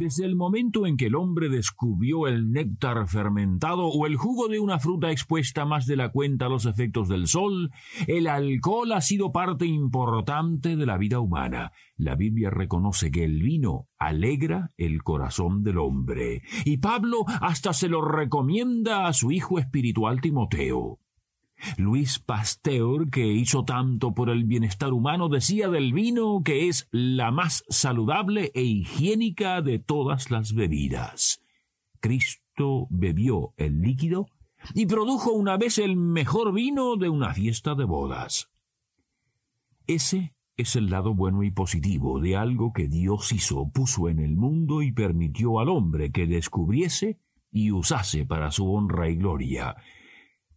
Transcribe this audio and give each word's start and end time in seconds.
Desde 0.00 0.24
el 0.24 0.34
momento 0.34 0.86
en 0.86 0.96
que 0.96 1.08
el 1.08 1.14
hombre 1.14 1.50
descubrió 1.50 2.26
el 2.26 2.52
néctar 2.52 3.06
fermentado 3.06 3.86
o 3.88 4.06
el 4.06 4.16
jugo 4.16 4.48
de 4.48 4.58
una 4.58 4.78
fruta 4.78 5.10
expuesta 5.10 5.66
más 5.66 5.84
de 5.84 5.96
la 5.96 6.10
cuenta 6.10 6.46
a 6.46 6.48
los 6.48 6.64
efectos 6.64 7.06
del 7.06 7.26
sol, 7.26 7.70
el 8.06 8.26
alcohol 8.26 8.92
ha 8.92 9.02
sido 9.02 9.30
parte 9.30 9.66
importante 9.66 10.76
de 10.76 10.86
la 10.86 10.96
vida 10.96 11.20
humana. 11.20 11.72
La 11.98 12.16
Biblia 12.16 12.48
reconoce 12.48 13.10
que 13.10 13.24
el 13.24 13.42
vino 13.42 13.88
alegra 13.98 14.70
el 14.78 15.02
corazón 15.02 15.64
del 15.64 15.76
hombre, 15.76 16.40
y 16.64 16.78
Pablo 16.78 17.26
hasta 17.42 17.74
se 17.74 17.90
lo 17.90 18.00
recomienda 18.00 19.06
a 19.06 19.12
su 19.12 19.30
hijo 19.32 19.58
espiritual 19.58 20.22
Timoteo. 20.22 20.99
Luis 21.76 22.18
Pasteur, 22.18 23.10
que 23.10 23.26
hizo 23.26 23.64
tanto 23.64 24.12
por 24.12 24.30
el 24.30 24.44
bienestar 24.44 24.92
humano, 24.92 25.28
decía 25.28 25.68
del 25.68 25.92
vino 25.92 26.42
que 26.44 26.68
es 26.68 26.88
la 26.90 27.30
más 27.30 27.64
saludable 27.68 28.50
e 28.54 28.62
higiénica 28.62 29.62
de 29.62 29.78
todas 29.78 30.30
las 30.30 30.54
bebidas. 30.54 31.42
Cristo 32.00 32.86
bebió 32.90 33.52
el 33.56 33.80
líquido 33.82 34.26
y 34.74 34.86
produjo 34.86 35.32
una 35.32 35.56
vez 35.56 35.78
el 35.78 35.96
mejor 35.96 36.52
vino 36.52 36.96
de 36.96 37.08
una 37.08 37.32
fiesta 37.34 37.74
de 37.74 37.84
bodas. 37.84 38.50
Ese 39.86 40.34
es 40.56 40.76
el 40.76 40.90
lado 40.90 41.14
bueno 41.14 41.42
y 41.42 41.50
positivo 41.50 42.20
de 42.20 42.36
algo 42.36 42.72
que 42.72 42.86
Dios 42.86 43.32
hizo, 43.32 43.68
puso 43.70 44.08
en 44.08 44.18
el 44.18 44.36
mundo 44.36 44.82
y 44.82 44.92
permitió 44.92 45.58
al 45.58 45.68
hombre 45.68 46.12
que 46.12 46.26
descubriese 46.26 47.18
y 47.50 47.72
usase 47.72 48.26
para 48.26 48.50
su 48.50 48.70
honra 48.72 49.08
y 49.08 49.16
gloria. 49.16 49.76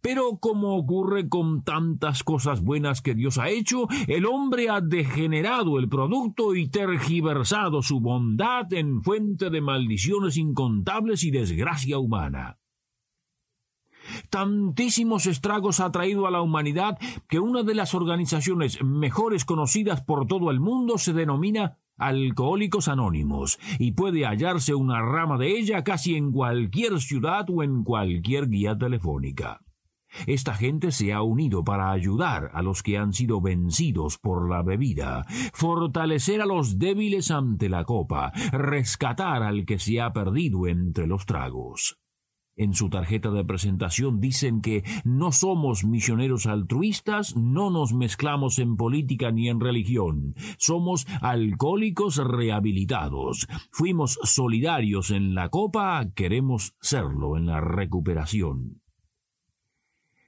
Pero 0.04 0.36
como 0.36 0.76
ocurre 0.76 1.30
con 1.30 1.64
tantas 1.64 2.22
cosas 2.24 2.62
buenas 2.62 3.00
que 3.00 3.14
Dios 3.14 3.38
ha 3.38 3.48
hecho, 3.48 3.88
el 4.06 4.26
hombre 4.26 4.68
ha 4.68 4.82
degenerado 4.82 5.78
el 5.78 5.88
producto 5.88 6.54
y 6.54 6.68
tergiversado 6.68 7.80
su 7.80 8.00
bondad 8.00 8.70
en 8.74 9.02
fuente 9.02 9.48
de 9.48 9.62
maldiciones 9.62 10.36
incontables 10.36 11.24
y 11.24 11.30
desgracia 11.30 11.96
humana. 11.96 12.58
Tantísimos 14.28 15.24
estragos 15.24 15.80
ha 15.80 15.90
traído 15.90 16.26
a 16.26 16.30
la 16.30 16.42
humanidad 16.42 16.98
que 17.26 17.40
una 17.40 17.62
de 17.62 17.74
las 17.74 17.94
organizaciones 17.94 18.84
mejores 18.84 19.46
conocidas 19.46 20.02
por 20.02 20.26
todo 20.26 20.50
el 20.50 20.60
mundo 20.60 20.98
se 20.98 21.14
denomina 21.14 21.78
Alcohólicos 21.96 22.88
Anónimos, 22.88 23.58
y 23.78 23.92
puede 23.92 24.26
hallarse 24.26 24.74
una 24.74 25.00
rama 25.00 25.38
de 25.38 25.56
ella 25.56 25.82
casi 25.82 26.14
en 26.14 26.30
cualquier 26.30 27.00
ciudad 27.00 27.46
o 27.48 27.62
en 27.62 27.84
cualquier 27.84 28.50
guía 28.50 28.76
telefónica. 28.76 29.63
Esta 30.26 30.54
gente 30.54 30.92
se 30.92 31.12
ha 31.12 31.22
unido 31.22 31.64
para 31.64 31.90
ayudar 31.90 32.50
a 32.54 32.62
los 32.62 32.82
que 32.82 32.98
han 32.98 33.12
sido 33.12 33.40
vencidos 33.40 34.18
por 34.18 34.48
la 34.48 34.62
bebida, 34.62 35.24
fortalecer 35.52 36.40
a 36.40 36.46
los 36.46 36.78
débiles 36.78 37.30
ante 37.30 37.68
la 37.68 37.84
copa, 37.84 38.32
rescatar 38.52 39.42
al 39.42 39.64
que 39.64 39.78
se 39.78 40.00
ha 40.00 40.12
perdido 40.12 40.66
entre 40.66 41.06
los 41.06 41.26
tragos. 41.26 41.98
En 42.56 42.72
su 42.72 42.88
tarjeta 42.88 43.30
de 43.30 43.44
presentación 43.44 44.20
dicen 44.20 44.60
que 44.60 44.84
no 45.04 45.32
somos 45.32 45.84
misioneros 45.84 46.46
altruistas, 46.46 47.36
no 47.36 47.70
nos 47.70 47.92
mezclamos 47.92 48.60
en 48.60 48.76
política 48.76 49.32
ni 49.32 49.48
en 49.48 49.58
religión, 49.58 50.34
somos 50.56 51.04
alcohólicos 51.20 52.16
rehabilitados, 52.16 53.48
fuimos 53.72 54.20
solidarios 54.22 55.10
en 55.10 55.34
la 55.34 55.48
copa, 55.48 56.06
queremos 56.14 56.76
serlo 56.80 57.36
en 57.36 57.46
la 57.46 57.60
recuperación. 57.60 58.83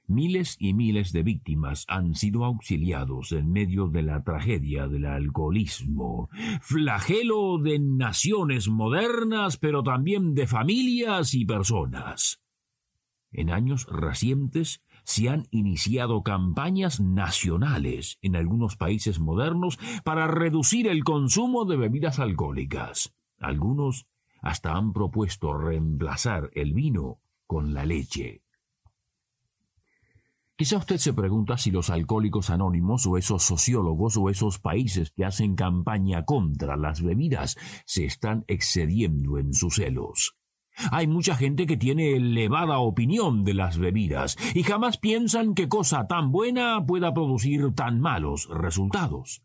Miles 0.09 0.55
y 0.57 0.73
miles 0.73 1.11
de 1.11 1.21
víctimas 1.21 1.83
han 1.89 2.15
sido 2.15 2.45
auxiliados 2.45 3.33
en 3.33 3.51
medio 3.51 3.89
de 3.89 4.03
la 4.03 4.23
tragedia 4.23 4.87
del 4.87 5.05
alcoholismo, 5.05 6.29
flagelo 6.61 7.57
de 7.57 7.77
naciones 7.79 8.69
modernas, 8.69 9.57
pero 9.57 9.83
también 9.83 10.33
de 10.33 10.47
familias 10.47 11.33
y 11.33 11.43
personas. 11.43 12.41
En 13.33 13.49
años 13.49 13.85
recientes 13.91 14.81
se 15.03 15.27
han 15.27 15.47
iniciado 15.51 16.23
campañas 16.23 17.01
nacionales 17.01 18.17
en 18.21 18.37
algunos 18.37 18.77
países 18.77 19.19
modernos 19.19 19.77
para 20.05 20.27
reducir 20.27 20.87
el 20.87 21.03
consumo 21.03 21.65
de 21.65 21.75
bebidas 21.75 22.19
alcohólicas. 22.19 23.13
Algunos 23.39 24.07
hasta 24.41 24.77
han 24.77 24.93
propuesto 24.93 25.57
reemplazar 25.57 26.49
el 26.53 26.73
vino 26.73 27.19
con 27.45 27.73
la 27.73 27.85
leche. 27.85 28.41
Quizá 30.57 30.77
usted 30.77 30.97
se 30.97 31.13
pregunta 31.13 31.55
si 31.55 31.69
los 31.69 31.91
alcohólicos 31.91 32.49
anónimos 32.49 33.05
o 33.05 33.15
esos 33.15 33.43
sociólogos 33.43 34.17
o 34.17 34.27
esos 34.27 34.57
países 34.57 35.11
que 35.11 35.23
hacen 35.23 35.55
campaña 35.55 36.25
contra 36.25 36.75
las 36.75 37.03
bebidas 37.03 37.57
se 37.85 38.05
están 38.05 38.43
excediendo 38.47 39.37
en 39.37 39.53
sus 39.53 39.75
celos. 39.75 40.35
Hay 40.91 41.05
mucha 41.05 41.35
gente 41.35 41.67
que 41.67 41.77
tiene 41.77 42.15
elevada 42.15 42.79
opinión 42.79 43.43
de 43.43 43.53
las 43.53 43.77
bebidas 43.77 44.35
y 44.55 44.63
jamás 44.63 44.97
piensan 44.97 45.53
que 45.53 45.69
cosa 45.69 46.07
tan 46.07 46.31
buena 46.31 46.83
pueda 46.83 47.13
producir 47.13 47.75
tan 47.75 47.99
malos 47.99 48.49
resultados. 48.49 49.43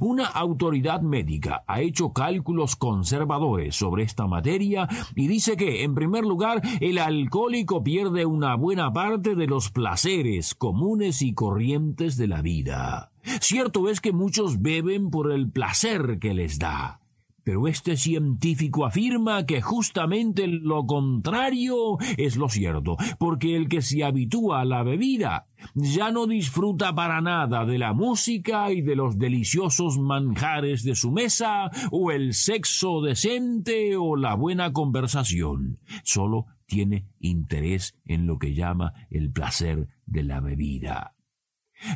Una 0.00 0.26
autoridad 0.26 1.00
médica 1.00 1.64
ha 1.66 1.80
hecho 1.80 2.12
cálculos 2.12 2.76
conservadores 2.76 3.74
sobre 3.74 4.04
esta 4.04 4.26
materia 4.26 4.88
y 5.16 5.26
dice 5.26 5.56
que, 5.56 5.82
en 5.82 5.94
primer 5.94 6.24
lugar, 6.24 6.62
el 6.80 6.98
alcohólico 6.98 7.82
pierde 7.82 8.24
una 8.26 8.54
buena 8.54 8.92
parte 8.92 9.34
de 9.34 9.46
los 9.46 9.70
placeres 9.70 10.54
comunes 10.54 11.22
y 11.22 11.34
corrientes 11.34 12.16
de 12.16 12.28
la 12.28 12.42
vida. 12.42 13.10
Cierto 13.40 13.88
es 13.88 14.00
que 14.00 14.12
muchos 14.12 14.62
beben 14.62 15.10
por 15.10 15.32
el 15.32 15.50
placer 15.50 16.18
que 16.18 16.34
les 16.34 16.58
da. 16.58 16.99
Pero 17.44 17.68
este 17.68 17.96
científico 17.96 18.84
afirma 18.84 19.46
que 19.46 19.60
justamente 19.60 20.46
lo 20.46 20.86
contrario 20.86 21.98
es 22.16 22.36
lo 22.36 22.48
cierto, 22.48 22.96
porque 23.18 23.56
el 23.56 23.68
que 23.68 23.82
se 23.82 24.04
habitúa 24.04 24.60
a 24.60 24.64
la 24.64 24.82
bebida 24.82 25.46
ya 25.74 26.10
no 26.10 26.26
disfruta 26.26 26.94
para 26.94 27.20
nada 27.20 27.64
de 27.64 27.78
la 27.78 27.92
música 27.92 28.72
y 28.72 28.82
de 28.82 28.96
los 28.96 29.18
deliciosos 29.18 29.98
manjares 29.98 30.82
de 30.84 30.94
su 30.94 31.10
mesa, 31.10 31.70
o 31.90 32.10
el 32.10 32.34
sexo 32.34 33.00
decente 33.02 33.96
o 33.96 34.16
la 34.16 34.34
buena 34.34 34.72
conversación. 34.72 35.78
Solo 36.02 36.46
tiene 36.66 37.06
interés 37.18 37.96
en 38.06 38.26
lo 38.26 38.38
que 38.38 38.54
llama 38.54 38.92
el 39.10 39.32
placer 39.32 39.88
de 40.06 40.22
la 40.22 40.40
bebida. 40.40 41.14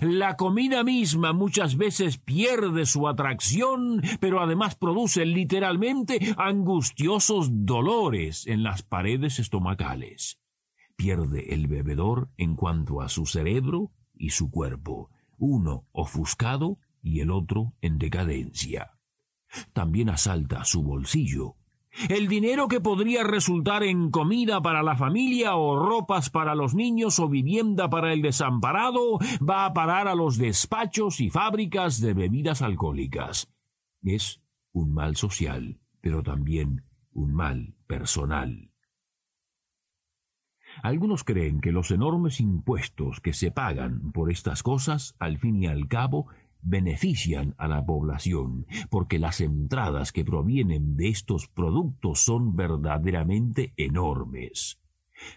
La 0.00 0.36
comida 0.36 0.82
misma 0.82 1.32
muchas 1.32 1.76
veces 1.76 2.18
pierde 2.18 2.86
su 2.86 3.06
atracción, 3.08 4.02
pero 4.20 4.40
además 4.40 4.76
produce 4.76 5.26
literalmente 5.26 6.34
angustiosos 6.38 7.48
dolores 7.50 8.46
en 8.46 8.62
las 8.62 8.82
paredes 8.82 9.38
estomacales. 9.38 10.40
Pierde 10.96 11.54
el 11.54 11.66
bebedor 11.66 12.30
en 12.36 12.54
cuanto 12.54 13.00
a 13.00 13.08
su 13.08 13.26
cerebro 13.26 13.92
y 14.14 14.30
su 14.30 14.50
cuerpo, 14.50 15.10
uno 15.38 15.86
ofuscado 15.92 16.78
y 17.02 17.20
el 17.20 17.30
otro 17.30 17.74
en 17.80 17.98
decadencia. 17.98 18.92
También 19.72 20.08
asalta 20.08 20.64
su 20.64 20.82
bolsillo, 20.82 21.56
el 22.08 22.28
dinero 22.28 22.68
que 22.68 22.80
podría 22.80 23.22
resultar 23.22 23.82
en 23.82 24.10
comida 24.10 24.60
para 24.60 24.82
la 24.82 24.96
familia 24.96 25.56
o 25.56 25.76
ropas 25.76 26.30
para 26.30 26.54
los 26.54 26.74
niños 26.74 27.18
o 27.18 27.28
vivienda 27.28 27.88
para 27.88 28.12
el 28.12 28.22
desamparado 28.22 29.18
va 29.48 29.64
a 29.66 29.72
parar 29.72 30.08
a 30.08 30.14
los 30.14 30.38
despachos 30.38 31.20
y 31.20 31.30
fábricas 31.30 32.00
de 32.00 32.14
bebidas 32.14 32.62
alcohólicas. 32.62 33.48
Es 34.02 34.40
un 34.72 34.92
mal 34.92 35.16
social, 35.16 35.78
pero 36.00 36.22
también 36.22 36.84
un 37.12 37.32
mal 37.32 37.74
personal. 37.86 38.70
Algunos 40.82 41.22
creen 41.22 41.60
que 41.60 41.72
los 41.72 41.90
enormes 41.90 42.40
impuestos 42.40 43.20
que 43.20 43.32
se 43.32 43.50
pagan 43.50 44.10
por 44.12 44.30
estas 44.30 44.62
cosas, 44.62 45.14
al 45.18 45.38
fin 45.38 45.62
y 45.62 45.66
al 45.66 45.86
cabo, 45.86 46.26
benefician 46.64 47.54
a 47.58 47.68
la 47.68 47.84
población, 47.84 48.66
porque 48.90 49.18
las 49.18 49.40
entradas 49.40 50.12
que 50.12 50.24
provienen 50.24 50.96
de 50.96 51.08
estos 51.08 51.46
productos 51.48 52.24
son 52.24 52.56
verdaderamente 52.56 53.72
enormes. 53.76 54.80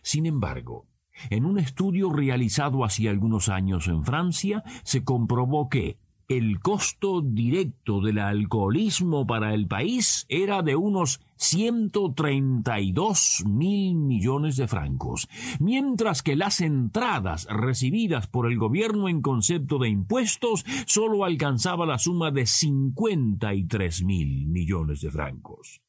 Sin 0.01 0.25
embargo, 0.25 0.87
en 1.29 1.45
un 1.45 1.59
estudio 1.59 2.11
realizado 2.11 2.83
hace 2.83 3.09
algunos 3.09 3.49
años 3.49 3.87
en 3.87 4.03
Francia, 4.03 4.63
se 4.83 5.03
comprobó 5.03 5.69
que, 5.69 5.99
el 6.27 6.59
costo 6.59 7.21
directo 7.21 8.01
del 8.01 8.19
alcoholismo 8.19 9.25
para 9.25 9.53
el 9.53 9.65
país 9.65 10.25
era 10.27 10.61
de 10.61 10.75
unos 10.75 11.21
132 11.37 13.45
mil 13.45 13.95
millones 13.95 14.57
de 14.57 14.67
francos, 14.67 15.29
mientras 15.59 16.23
que 16.23 16.35
las 16.35 16.59
entradas 16.59 17.47
recibidas 17.49 18.27
por 18.27 18.51
el 18.51 18.57
gobierno 18.57 19.07
en 19.07 19.21
concepto 19.21 19.79
de 19.79 19.87
impuestos 19.87 20.65
solo 20.85 21.23
alcanzaba 21.23 21.85
la 21.85 21.97
suma 21.97 22.31
de 22.31 22.45
53 22.45 24.03
mil 24.03 24.47
millones 24.47 24.99
de 25.01 25.11
francos. 25.11 25.79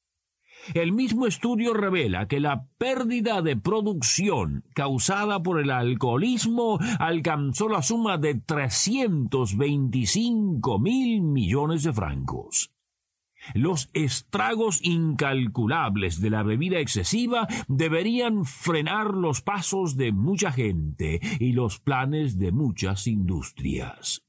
El 0.75 0.93
mismo 0.93 1.27
estudio 1.27 1.73
revela 1.75 2.29
que 2.29 2.41
la 2.41 2.67
pérdida 2.79 3.43
de 3.43 3.57
producción 3.57 4.65
causada 4.75 5.43
por 5.43 5.61
el 5.61 5.71
alcoholismo 5.71 6.79
alcanzó 6.99 7.69
la 7.69 7.83
suma 7.83 8.17
de 8.19 8.35
325 8.35 10.79
mil 10.79 11.23
millones 11.23 11.85
de 11.85 11.93
francos. 11.93 12.73
Los 13.55 13.89
estragos 13.95 14.81
incalculables 14.83 16.21
de 16.21 16.31
la 16.31 16.43
bebida 16.43 16.81
excesiva 16.81 17.47
deberían 17.69 18.45
frenar 18.45 19.15
los 19.15 19.41
pasos 19.41 19.97
de 19.97 20.13
mucha 20.13 20.53
gente 20.53 21.21
y 21.41 21.53
los 21.53 21.81
planes 21.81 22.39
de 22.39 22.53
muchas 22.53 23.07
industrias 23.07 24.28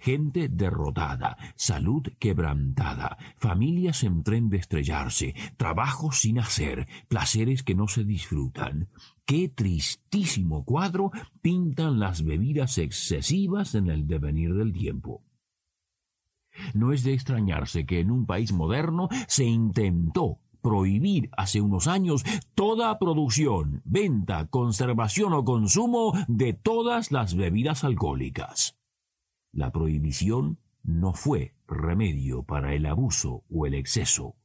gente 0.00 0.48
derrotada, 0.48 1.36
salud 1.56 2.02
quebrantada, 2.18 3.18
familias 3.36 4.04
en 4.04 4.22
tren 4.22 4.48
de 4.48 4.58
estrellarse, 4.58 5.34
trabajo 5.56 6.12
sin 6.12 6.38
hacer, 6.38 6.86
placeres 7.08 7.62
que 7.62 7.74
no 7.74 7.88
se 7.88 8.04
disfrutan. 8.04 8.88
Qué 9.24 9.48
tristísimo 9.48 10.64
cuadro 10.64 11.10
pintan 11.40 12.00
las 12.00 12.24
bebidas 12.24 12.78
excesivas 12.78 13.74
en 13.74 13.88
el 13.88 14.06
devenir 14.06 14.54
del 14.54 14.72
tiempo. 14.72 15.22
No 16.74 16.92
es 16.92 17.04
de 17.04 17.14
extrañarse 17.14 17.86
que 17.86 18.00
en 18.00 18.10
un 18.10 18.26
país 18.26 18.52
moderno 18.52 19.08
se 19.28 19.44
intentó 19.44 20.40
prohibir 20.60 21.30
hace 21.36 21.60
unos 21.60 21.86
años 21.86 22.22
toda 22.54 22.98
producción, 22.98 23.82
venta, 23.84 24.46
conservación 24.48 25.32
o 25.32 25.44
consumo 25.44 26.12
de 26.28 26.52
todas 26.52 27.12
las 27.12 27.34
bebidas 27.34 27.84
alcohólicas. 27.84 28.79
La 29.52 29.72
prohibición 29.72 30.58
no 30.82 31.12
fue 31.12 31.54
remedio 31.66 32.42
para 32.42 32.74
el 32.74 32.86
abuso 32.86 33.44
o 33.50 33.66
el 33.66 33.74
exceso. 33.74 34.36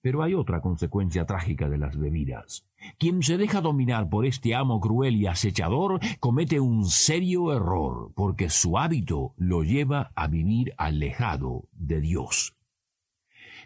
Pero 0.00 0.22
hay 0.22 0.34
otra 0.34 0.60
consecuencia 0.60 1.24
trágica 1.24 1.68
de 1.68 1.78
las 1.78 1.96
bebidas. 1.96 2.66
Quien 2.98 3.22
se 3.22 3.38
deja 3.38 3.62
dominar 3.62 4.10
por 4.10 4.26
este 4.26 4.54
amo 4.54 4.80
cruel 4.80 5.16
y 5.16 5.26
acechador 5.26 5.98
comete 6.20 6.60
un 6.60 6.84
serio 6.84 7.54
error, 7.54 8.12
porque 8.14 8.50
su 8.50 8.76
hábito 8.76 9.32
lo 9.38 9.62
lleva 9.62 10.12
a 10.14 10.28
vivir 10.28 10.74
alejado 10.76 11.68
de 11.72 12.02
Dios. 12.02 12.54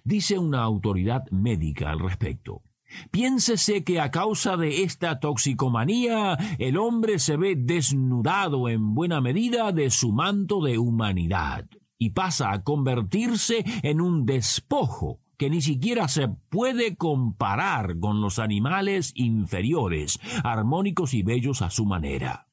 Dice 0.04 0.38
una 0.38 0.62
autoridad 0.62 1.28
médica 1.30 1.90
al 1.90 1.98
respecto. 1.98 2.62
Piénsese 3.10 3.84
que 3.84 4.00
a 4.00 4.10
causa 4.10 4.56
de 4.56 4.82
esta 4.82 5.20
toxicomanía 5.20 6.36
el 6.58 6.76
hombre 6.76 7.18
se 7.18 7.36
ve 7.36 7.54
desnudado 7.56 8.68
en 8.68 8.94
buena 8.94 9.20
medida 9.20 9.72
de 9.72 9.90
su 9.90 10.12
manto 10.12 10.62
de 10.62 10.78
humanidad 10.78 11.66
y 11.98 12.10
pasa 12.10 12.52
a 12.52 12.62
convertirse 12.62 13.64
en 13.82 14.00
un 14.00 14.24
despojo 14.24 15.20
que 15.36 15.50
ni 15.50 15.60
siquiera 15.60 16.08
se 16.08 16.28
puede 16.28 16.96
comparar 16.96 17.98
con 18.00 18.20
los 18.20 18.38
animales 18.38 19.12
inferiores, 19.14 20.18
armónicos 20.42 21.14
y 21.14 21.22
bellos 21.22 21.62
a 21.62 21.70
su 21.70 21.86
manera. 21.86 22.47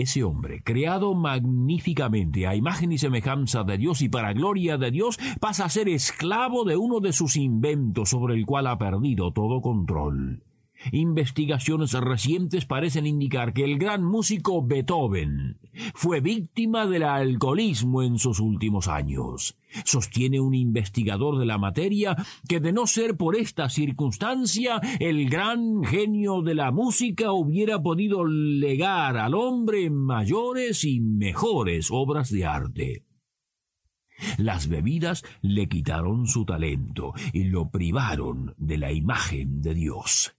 Ese 0.00 0.24
hombre, 0.24 0.62
creado 0.64 1.14
magníficamente 1.14 2.46
a 2.46 2.54
imagen 2.54 2.90
y 2.90 2.96
semejanza 2.96 3.64
de 3.64 3.76
Dios 3.76 4.00
y 4.00 4.08
para 4.08 4.32
gloria 4.32 4.78
de 4.78 4.90
Dios, 4.90 5.18
pasa 5.40 5.66
a 5.66 5.68
ser 5.68 5.90
esclavo 5.90 6.64
de 6.64 6.78
uno 6.78 7.00
de 7.00 7.12
sus 7.12 7.36
inventos 7.36 8.08
sobre 8.08 8.34
el 8.34 8.46
cual 8.46 8.68
ha 8.68 8.78
perdido 8.78 9.30
todo 9.30 9.60
control. 9.60 10.42
Investigaciones 10.92 11.92
recientes 11.92 12.64
parecen 12.64 13.06
indicar 13.06 13.52
que 13.52 13.64
el 13.64 13.78
gran 13.78 14.02
músico 14.02 14.64
Beethoven 14.64 15.58
fue 15.94 16.20
víctima 16.20 16.86
del 16.86 17.02
alcoholismo 17.02 18.02
en 18.02 18.18
sus 18.18 18.40
últimos 18.40 18.88
años. 18.88 19.56
Sostiene 19.84 20.40
un 20.40 20.54
investigador 20.54 21.38
de 21.38 21.46
la 21.46 21.58
materia 21.58 22.16
que 22.48 22.60
de 22.60 22.72
no 22.72 22.86
ser 22.86 23.16
por 23.16 23.36
esta 23.36 23.68
circunstancia, 23.68 24.80
el 24.98 25.28
gran 25.28 25.84
genio 25.84 26.42
de 26.42 26.54
la 26.54 26.72
música 26.72 27.32
hubiera 27.32 27.80
podido 27.80 28.24
legar 28.24 29.16
al 29.16 29.34
hombre 29.34 29.90
mayores 29.90 30.84
y 30.84 31.00
mejores 31.00 31.88
obras 31.90 32.30
de 32.30 32.46
arte. 32.46 33.04
Las 34.38 34.68
bebidas 34.68 35.24
le 35.40 35.68
quitaron 35.68 36.26
su 36.26 36.44
talento 36.44 37.14
y 37.32 37.44
lo 37.44 37.70
privaron 37.70 38.54
de 38.58 38.78
la 38.78 38.92
imagen 38.92 39.62
de 39.62 39.74
Dios. 39.74 40.34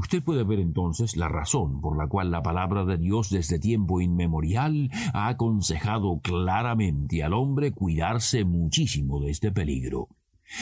Usted 0.00 0.22
puede 0.22 0.44
ver 0.44 0.60
entonces 0.60 1.14
la 1.18 1.28
razón 1.28 1.82
por 1.82 1.94
la 1.98 2.08
cual 2.08 2.30
la 2.30 2.42
palabra 2.42 2.86
de 2.86 2.96
Dios 2.96 3.28
desde 3.28 3.58
tiempo 3.58 4.00
inmemorial 4.00 4.90
ha 5.12 5.28
aconsejado 5.28 6.20
claramente 6.22 7.22
al 7.22 7.34
hombre 7.34 7.72
cuidarse 7.72 8.46
muchísimo 8.46 9.20
de 9.20 9.30
este 9.30 9.52
peligro. 9.52 10.08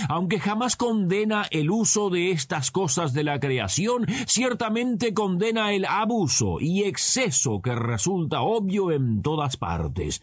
Aunque 0.09 0.41
jamás 0.41 0.75
condena 0.75 1.47
el 1.53 1.71
uso 1.71 2.11
de 2.11 2.33
estas 2.33 2.73
cosas 2.73 3.13
de 3.13 3.23
la 3.23 3.39
creación, 3.39 4.07
ciertamente 4.27 5.15
condena 5.15 5.73
el 5.73 5.85
abuso 5.85 6.59
y 6.59 6.83
exceso 6.83 7.63
que 7.63 7.77
resulta 7.77 8.41
obvio 8.41 8.91
en 8.91 9.23
todas 9.23 9.57
partes. 9.57 10.21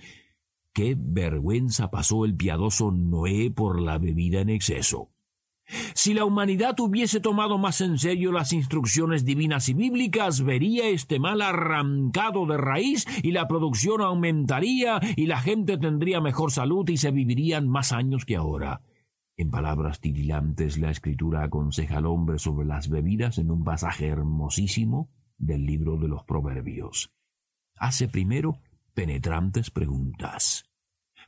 Qué 0.73 0.93
vergüenza 0.99 1.89
pasó 1.89 2.25
el 2.25 2.35
piadoso 2.35 2.91
Noé 2.91 3.49
por 3.49 3.81
la 3.81 3.97
bebida 3.97 4.41
en 4.41 4.49
exceso. 4.49 5.14
Si 5.93 6.13
la 6.13 6.25
humanidad 6.25 6.79
hubiese 6.79 7.19
tomado 7.19 7.57
más 7.57 7.81
en 7.81 7.97
serio 7.97 8.31
las 8.31 8.53
instrucciones 8.53 9.25
divinas 9.25 9.67
y 9.69 9.73
bíblicas, 9.73 10.43
vería 10.43 10.87
este 10.87 11.19
mal 11.19 11.41
arrancado 11.41 12.45
de 12.45 12.57
raíz 12.57 13.05
y 13.23 13.31
la 13.31 13.47
producción 13.47 14.01
aumentaría 14.01 14.99
y 15.15 15.25
la 15.25 15.39
gente 15.39 15.77
tendría 15.77 16.21
mejor 16.21 16.51
salud 16.51 16.87
y 16.89 16.97
se 16.97 17.11
vivirían 17.11 17.67
más 17.67 17.91
años 17.91 18.25
que 18.25 18.35
ahora. 18.35 18.81
En 19.37 19.49
palabras 19.49 19.99
titilantes, 19.99 20.77
la 20.77 20.91
escritura 20.91 21.43
aconseja 21.43 21.97
al 21.97 22.05
hombre 22.05 22.39
sobre 22.39 22.65
las 22.65 22.87
bebidas 22.87 23.37
en 23.37 23.51
un 23.51 23.63
pasaje 23.63 24.07
hermosísimo 24.07 25.09
del 25.37 25.65
libro 25.65 25.97
de 25.97 26.07
los 26.07 26.23
Proverbios. 26.23 27.11
Hace 27.75 28.07
primero 28.07 28.59
penetrantes 28.93 29.71
preguntas. 29.71 30.64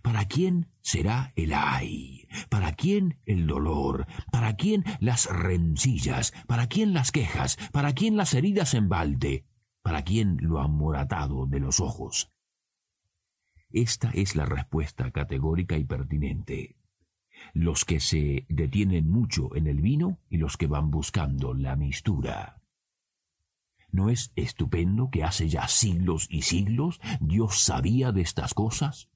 ¿Para 0.07 0.23
quién 0.23 0.71
será 0.79 1.33
el 1.35 1.51
ay? 1.53 2.29
¿Para 2.49 2.71
quién 2.71 3.19
el 3.25 3.45
dolor? 3.45 4.07
¿Para 4.31 4.55
quién 4.55 4.85
las 5.01 5.25
rencillas? 5.25 6.31
¿Para 6.47 6.67
quién 6.67 6.93
las 6.93 7.11
quejas? 7.11 7.57
¿Para 7.73 7.91
quién 7.91 8.15
las 8.15 8.33
heridas 8.33 8.73
en 8.73 8.87
balde? 8.87 9.45
¿Para 9.81 10.03
quién 10.03 10.37
lo 10.39 10.59
amoratado 10.59 11.45
de 11.45 11.59
los 11.59 11.81
ojos? 11.81 12.31
Esta 13.69 14.09
es 14.11 14.37
la 14.37 14.45
respuesta 14.45 15.11
categórica 15.11 15.75
y 15.75 15.83
pertinente. 15.83 16.77
Los 17.51 17.83
que 17.83 17.99
se 17.99 18.45
detienen 18.47 19.09
mucho 19.09 19.53
en 19.57 19.67
el 19.67 19.81
vino 19.81 20.21
y 20.29 20.37
los 20.37 20.55
que 20.55 20.67
van 20.67 20.89
buscando 20.89 21.53
la 21.53 21.75
mistura. 21.75 22.61
¿No 23.91 24.09
es 24.09 24.31
estupendo 24.37 25.09
que 25.11 25.25
hace 25.25 25.49
ya 25.49 25.67
siglos 25.67 26.27
y 26.29 26.43
siglos 26.43 27.01
Dios 27.19 27.59
sabía 27.59 28.13
de 28.13 28.21
estas 28.21 28.53
cosas? 28.53 29.09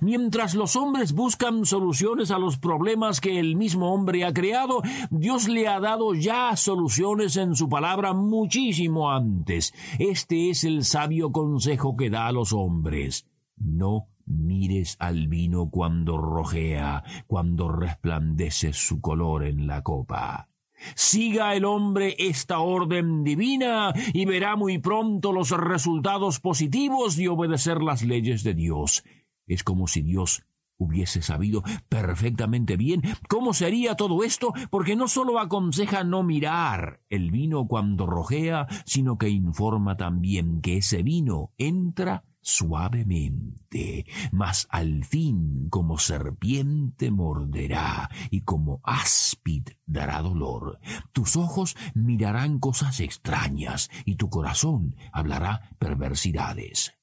Mientras 0.00 0.54
los 0.54 0.76
hombres 0.76 1.12
buscan 1.12 1.64
soluciones 1.64 2.30
a 2.30 2.38
los 2.38 2.58
problemas 2.58 3.20
que 3.20 3.38
el 3.38 3.56
mismo 3.56 3.92
hombre 3.92 4.24
ha 4.24 4.32
creado, 4.32 4.82
Dios 5.10 5.48
le 5.48 5.68
ha 5.68 5.80
dado 5.80 6.14
ya 6.14 6.54
soluciones 6.56 7.36
en 7.36 7.54
su 7.54 7.68
palabra 7.68 8.12
muchísimo 8.12 9.10
antes. 9.10 9.72
Este 9.98 10.50
es 10.50 10.64
el 10.64 10.84
sabio 10.84 11.32
consejo 11.32 11.96
que 11.96 12.10
da 12.10 12.26
a 12.26 12.32
los 12.32 12.52
hombres. 12.52 13.26
No 13.56 14.08
mires 14.26 14.96
al 14.98 15.28
vino 15.28 15.70
cuando 15.70 16.18
rojea, 16.18 17.02
cuando 17.26 17.68
resplandece 17.68 18.72
su 18.72 19.00
color 19.00 19.44
en 19.44 19.66
la 19.66 19.82
copa. 19.82 20.48
Siga 20.94 21.54
el 21.56 21.64
hombre 21.64 22.14
esta 22.18 22.60
orden 22.60 23.24
divina 23.24 23.92
y 24.12 24.26
verá 24.26 24.54
muy 24.54 24.78
pronto 24.78 25.32
los 25.32 25.50
resultados 25.50 26.38
positivos 26.38 27.16
de 27.16 27.28
obedecer 27.28 27.82
las 27.82 28.04
leyes 28.04 28.44
de 28.44 28.54
Dios. 28.54 29.02
Es 29.48 29.64
como 29.64 29.88
si 29.88 30.02
Dios 30.02 30.44
hubiese 30.78 31.22
sabido 31.22 31.62
perfectamente 31.88 32.76
bien 32.76 33.02
cómo 33.28 33.52
sería 33.52 33.96
todo 33.96 34.22
esto, 34.22 34.52
porque 34.70 34.96
no 34.96 35.08
sólo 35.08 35.40
aconseja 35.40 36.04
no 36.04 36.22
mirar 36.22 37.00
el 37.10 37.30
vino 37.30 37.66
cuando 37.66 38.06
rojea, 38.06 38.66
sino 38.86 39.18
que 39.18 39.28
informa 39.28 39.96
también 39.96 40.60
que 40.60 40.78
ese 40.78 41.02
vino 41.02 41.50
entra 41.58 42.24
suavemente, 42.40 44.06
mas 44.32 44.68
al 44.70 45.04
fin 45.04 45.68
como 45.68 45.98
serpiente 45.98 47.10
morderá 47.10 48.08
y 48.30 48.40
como 48.40 48.80
áspid 48.84 49.64
dará 49.84 50.22
dolor. 50.22 50.78
Tus 51.12 51.36
ojos 51.36 51.76
mirarán 51.94 52.58
cosas 52.58 53.00
extrañas 53.00 53.90
y 54.06 54.14
tu 54.14 54.30
corazón 54.30 54.96
hablará 55.12 55.76
perversidades. 55.78 56.97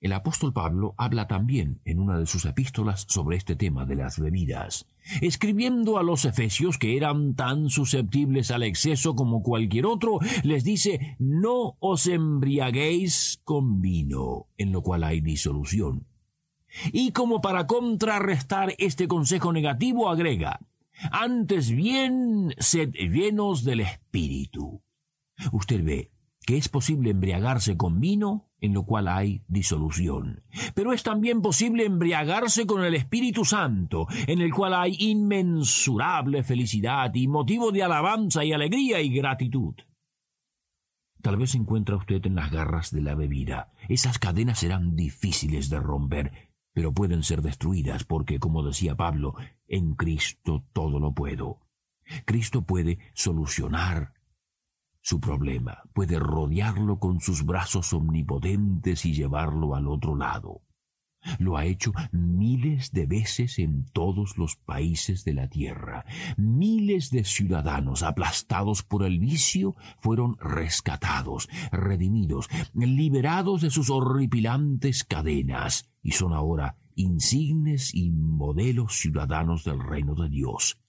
El 0.00 0.14
apóstol 0.14 0.54
Pablo 0.54 0.94
habla 0.96 1.28
también 1.28 1.82
en 1.84 2.00
una 2.00 2.18
de 2.18 2.24
sus 2.24 2.46
epístolas 2.46 3.04
sobre 3.06 3.36
este 3.36 3.54
tema 3.54 3.84
de 3.84 3.96
las 3.96 4.18
bebidas, 4.18 4.86
escribiendo 5.20 5.98
a 5.98 6.02
los 6.02 6.24
efesios 6.24 6.78
que 6.78 6.96
eran 6.96 7.34
tan 7.34 7.68
susceptibles 7.68 8.50
al 8.50 8.62
exceso 8.62 9.14
como 9.14 9.42
cualquier 9.42 9.84
otro, 9.84 10.18
les 10.42 10.64
dice, 10.64 11.16
no 11.18 11.76
os 11.80 12.06
embriaguéis 12.06 13.42
con 13.44 13.82
vino, 13.82 14.46
en 14.56 14.72
lo 14.72 14.82
cual 14.82 15.04
hay 15.04 15.20
disolución. 15.20 16.06
Y 16.92 17.12
como 17.12 17.42
para 17.42 17.66
contrarrestar 17.66 18.74
este 18.78 19.06
consejo 19.06 19.52
negativo 19.52 20.08
agrega, 20.08 20.60
antes 21.12 21.70
bien 21.70 22.54
sed 22.56 22.92
llenos 22.92 23.64
del 23.64 23.80
Espíritu. 23.80 24.82
Usted 25.52 25.84
ve 25.84 26.10
que 26.46 26.56
es 26.56 26.70
posible 26.70 27.10
embriagarse 27.10 27.76
con 27.76 28.00
vino 28.00 28.49
en 28.60 28.74
lo 28.74 28.84
cual 28.84 29.08
hay 29.08 29.42
disolución. 29.48 30.42
Pero 30.74 30.92
es 30.92 31.02
también 31.02 31.42
posible 31.42 31.84
embriagarse 31.84 32.66
con 32.66 32.84
el 32.84 32.94
Espíritu 32.94 33.44
Santo, 33.44 34.06
en 34.26 34.40
el 34.40 34.52
cual 34.52 34.74
hay 34.74 34.96
inmensurable 34.98 36.42
felicidad 36.42 37.14
y 37.14 37.28
motivo 37.28 37.72
de 37.72 37.82
alabanza 37.82 38.44
y 38.44 38.52
alegría 38.52 39.00
y 39.00 39.10
gratitud. 39.10 39.74
Tal 41.22 41.36
vez 41.36 41.50
se 41.50 41.58
encuentra 41.58 41.96
usted 41.96 42.24
en 42.24 42.34
las 42.34 42.50
garras 42.50 42.90
de 42.90 43.02
la 43.02 43.14
bebida. 43.14 43.72
Esas 43.88 44.18
cadenas 44.18 44.60
serán 44.60 44.96
difíciles 44.96 45.68
de 45.68 45.78
romper, 45.78 46.50
pero 46.72 46.92
pueden 46.92 47.22
ser 47.22 47.42
destruidas 47.42 48.04
porque, 48.04 48.38
como 48.38 48.62
decía 48.62 48.94
Pablo, 48.94 49.34
en 49.68 49.94
Cristo 49.94 50.64
todo 50.72 50.98
lo 50.98 51.12
puedo. 51.12 51.60
Cristo 52.24 52.62
puede 52.62 52.98
solucionar 53.12 54.14
su 55.02 55.20
problema, 55.20 55.82
puede 55.92 56.18
rodearlo 56.18 56.98
con 56.98 57.20
sus 57.20 57.44
brazos 57.44 57.92
omnipotentes 57.92 59.04
y 59.06 59.14
llevarlo 59.14 59.74
al 59.74 59.88
otro 59.88 60.14
lado. 60.16 60.62
Lo 61.38 61.56
ha 61.56 61.66
hecho 61.66 61.92
miles 62.12 62.92
de 62.92 63.06
veces 63.06 63.58
en 63.58 63.84
todos 63.92 64.38
los 64.38 64.56
países 64.56 65.24
de 65.24 65.34
la 65.34 65.48
tierra. 65.48 66.04
Miles 66.36 67.10
de 67.10 67.24
ciudadanos 67.24 68.02
aplastados 68.02 68.82
por 68.82 69.04
el 69.04 69.18
vicio 69.18 69.76
fueron 69.98 70.36
rescatados, 70.38 71.48
redimidos, 71.72 72.48
liberados 72.72 73.60
de 73.60 73.70
sus 73.70 73.90
horripilantes 73.90 75.04
cadenas 75.04 75.90
y 76.02 76.12
son 76.12 76.32
ahora 76.32 76.76
insignes 76.94 77.94
y 77.94 78.10
modelos 78.10 78.98
ciudadanos 78.98 79.64
del 79.64 79.80
reino 79.80 80.14
de 80.14 80.28
Dios. 80.28 80.80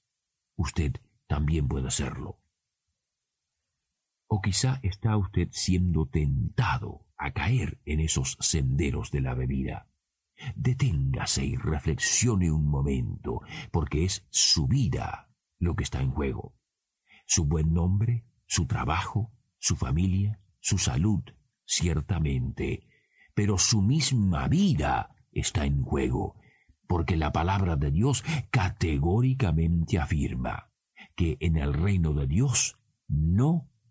Usted 0.55 0.93
también 1.27 1.67
puede 1.67 1.91
serlo. 1.91 2.39
O 4.33 4.39
quizá 4.41 4.79
está 4.81 5.17
usted 5.17 5.49
siendo 5.51 6.05
tentado 6.05 7.05
a 7.17 7.33
caer 7.33 7.81
en 7.83 7.99
esos 7.99 8.37
senderos 8.39 9.11
de 9.11 9.19
la 9.19 9.33
bebida. 9.33 9.89
Deténgase 10.55 11.43
y 11.43 11.57
reflexione 11.57 12.49
un 12.49 12.65
momento, 12.65 13.41
porque 13.73 14.05
es 14.05 14.25
su 14.29 14.67
vida 14.69 15.29
lo 15.59 15.75
que 15.75 15.83
está 15.83 16.01
en 16.01 16.11
juego. 16.11 16.55
Su 17.25 17.43
buen 17.43 17.73
nombre, 17.73 18.25
su 18.45 18.67
trabajo, 18.67 19.33
su 19.59 19.75
familia, 19.75 20.39
su 20.61 20.77
salud, 20.77 21.23
ciertamente, 21.65 22.87
pero 23.35 23.57
su 23.57 23.81
misma 23.81 24.47
vida 24.47 25.13
está 25.33 25.65
en 25.65 25.83
juego, 25.83 26.39
porque 26.87 27.17
la 27.17 27.33
palabra 27.33 27.75
de 27.75 27.91
Dios 27.91 28.23
categóricamente 28.49 29.99
afirma 29.99 30.71
que 31.17 31.35
en 31.41 31.57
el 31.57 31.73
reino 31.73 32.13
de 32.13 32.27
Dios 32.27 32.79
no 33.09 33.70